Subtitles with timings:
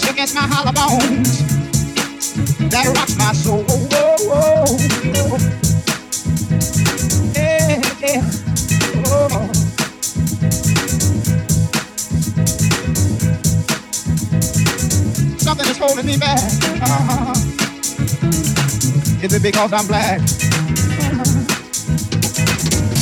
[0.00, 1.42] that against my hollow bones
[2.70, 3.64] that rocks my soul.
[3.68, 5.38] Oh, oh, oh.
[7.34, 8.22] Yeah, yeah.
[9.06, 9.52] Oh.
[15.38, 16.38] Something is holding me back.
[16.82, 17.34] Uh-huh.
[19.22, 20.20] Is it because I'm black?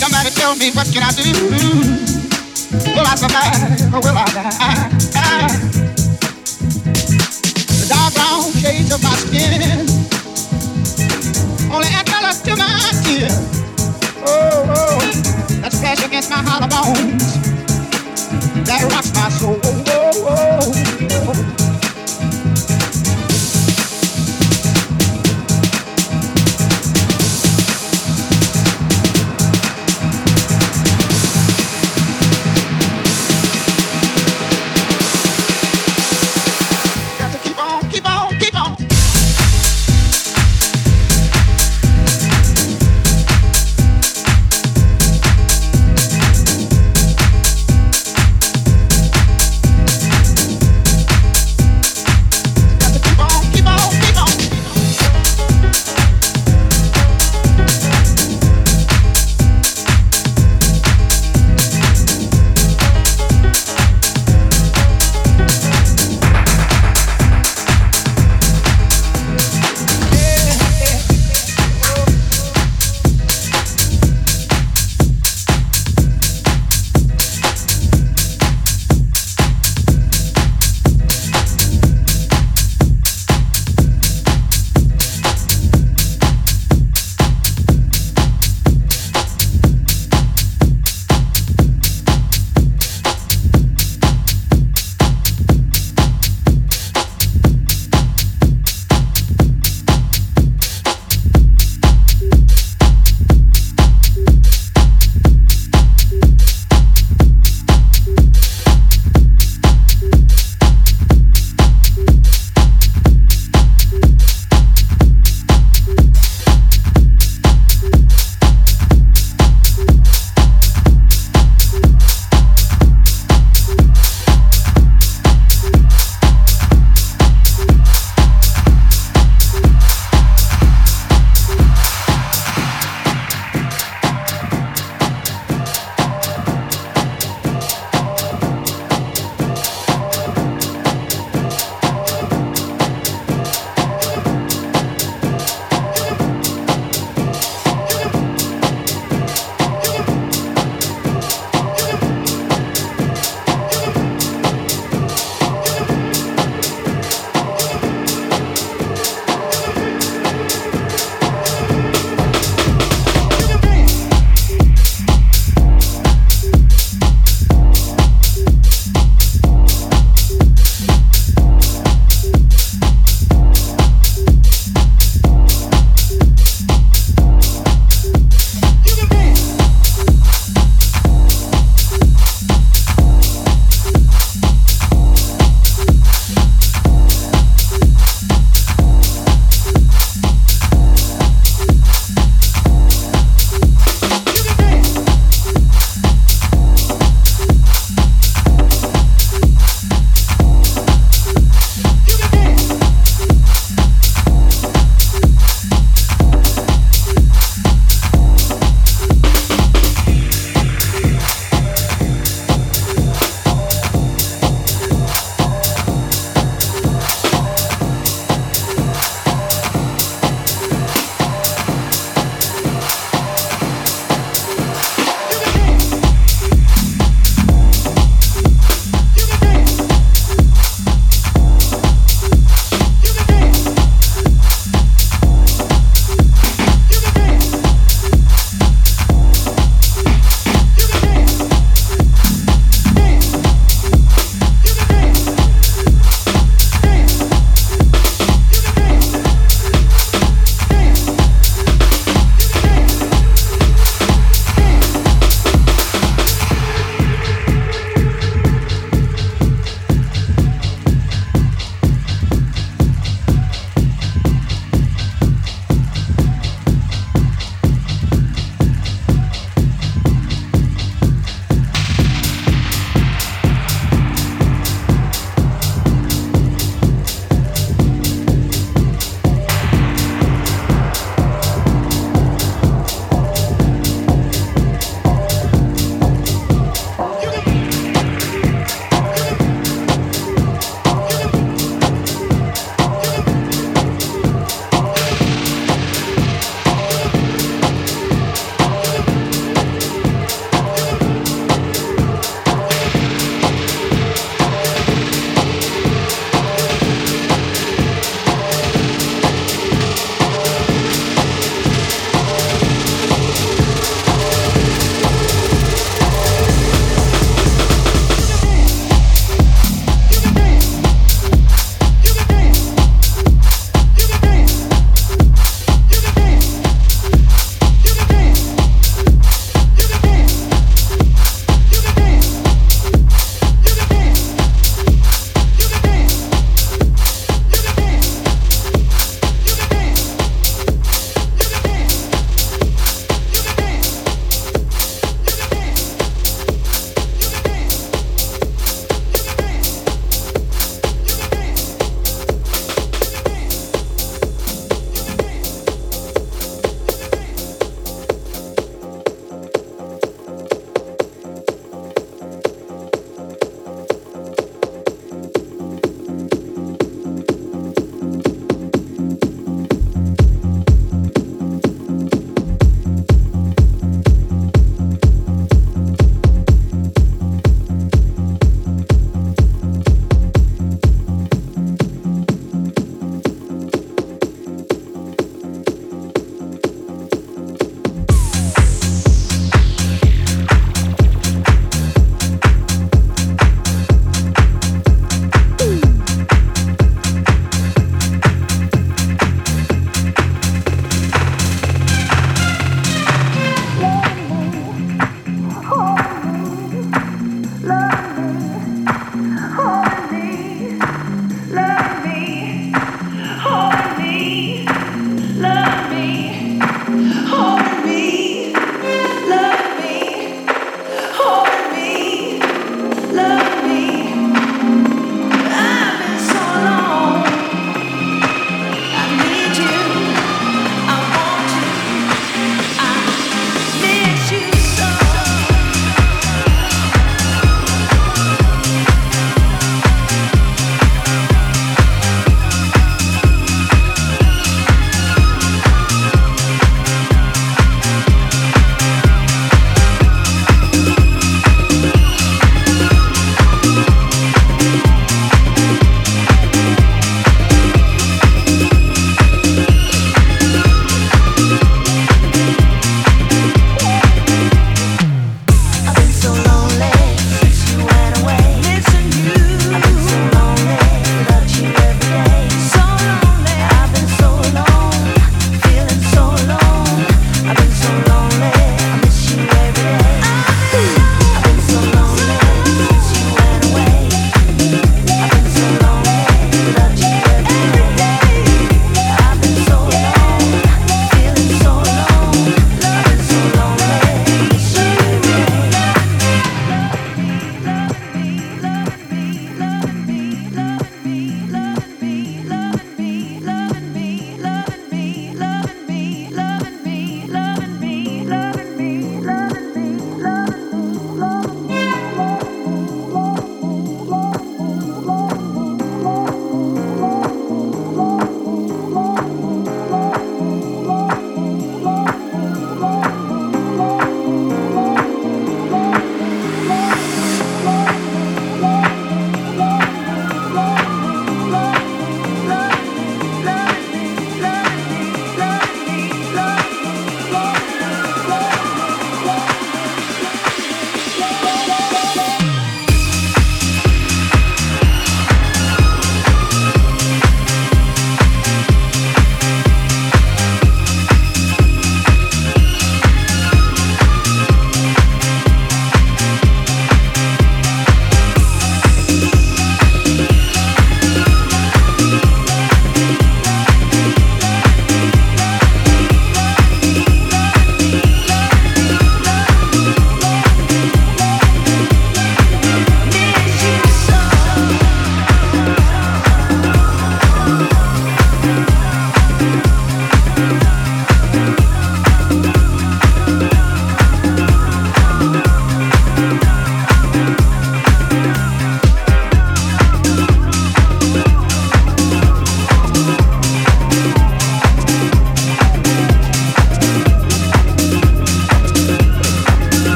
[0.00, 1.22] Somebody tell me what can I do?
[2.94, 4.98] Will I survive or will I die?
[5.12, 5.79] Dark
[8.30, 9.60] brown shades of my skin
[11.72, 13.34] only add color to my tears.
[14.24, 15.00] Oh, oh,
[15.62, 17.38] that splash against my hollow bones
[18.66, 19.58] that rocks my soul.
[19.64, 20.89] Oh, oh, oh.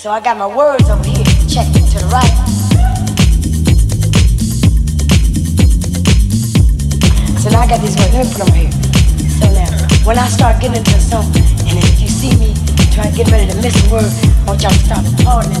[0.00, 1.22] So I got my words over here.
[1.44, 2.32] Check to the right.
[7.36, 8.16] So now I got these words.
[8.16, 8.72] Let me put them here.
[9.28, 9.68] So now,
[10.08, 11.28] when I start getting into song,
[11.68, 12.56] and if you see me
[12.96, 15.60] trying to get ready to miss a word, I want y'all to start applauding.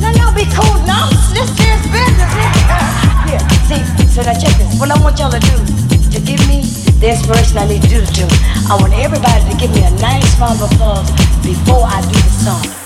[0.00, 0.80] No, no, be cool.
[0.88, 1.52] No, this is
[1.92, 2.32] business.
[3.28, 3.40] Yeah.
[3.68, 4.80] See, so now check this.
[4.80, 5.56] what I want y'all to do,
[6.08, 6.64] to give me
[7.00, 10.60] the inspiration I need to do I want everybody to give me a nice round
[10.62, 11.10] of applause
[11.42, 12.83] before I do the song.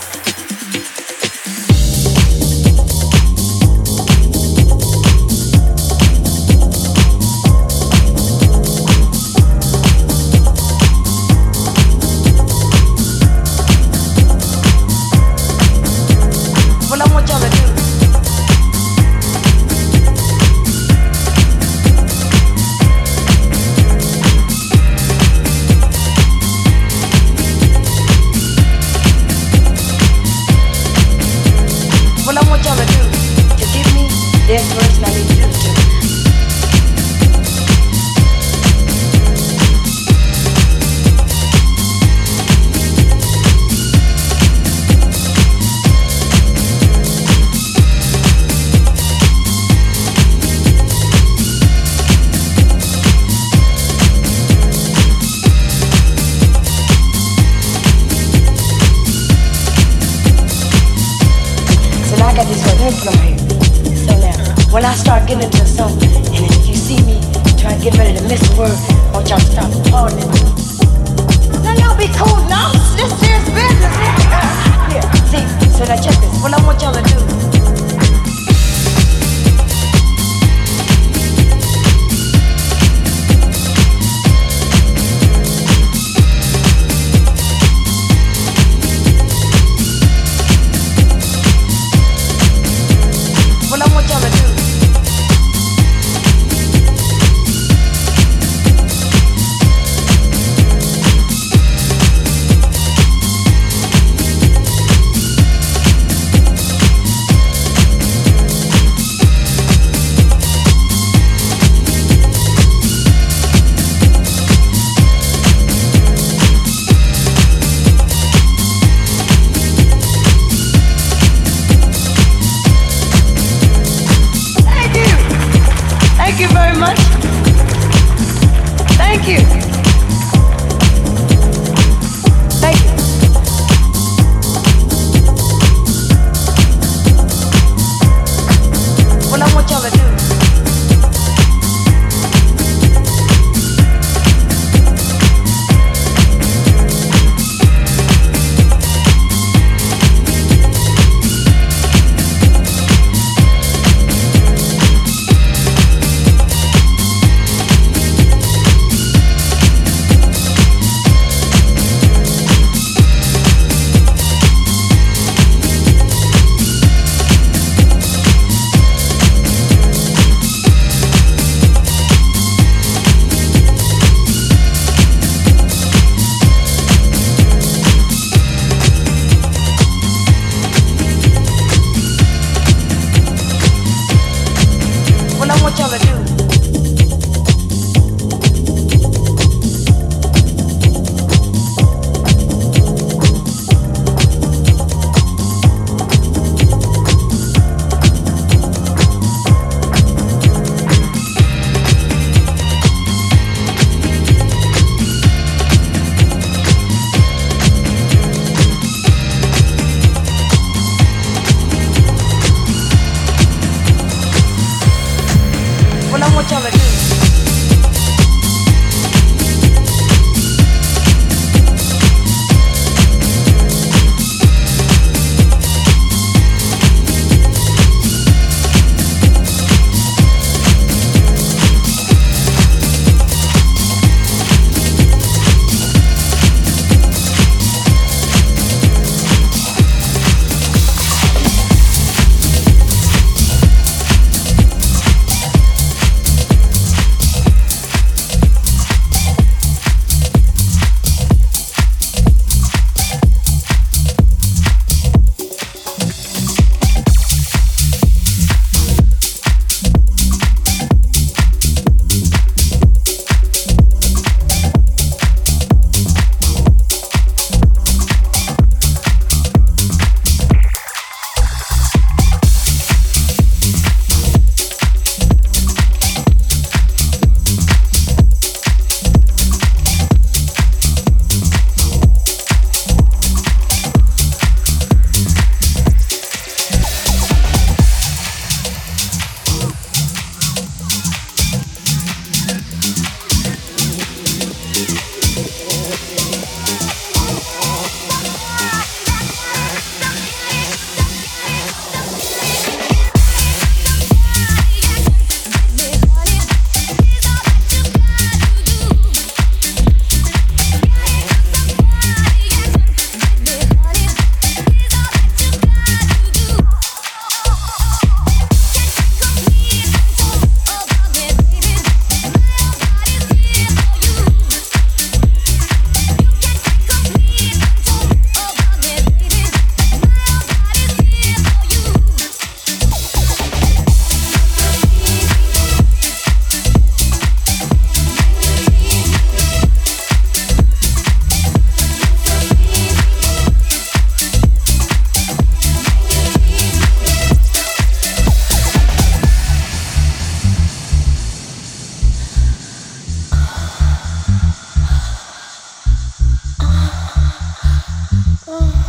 [358.51, 358.88] Oh.